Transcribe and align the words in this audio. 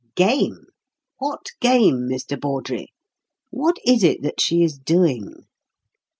"Game! 0.15 0.65
What 1.19 1.49
game, 1.59 2.07
Mr. 2.09 2.35
Bawdrey? 2.35 2.87
What 3.51 3.77
is 3.85 4.03
it 4.03 4.23
that 4.23 4.41
she 4.41 4.63
is 4.63 4.79
doing?" 4.79 5.45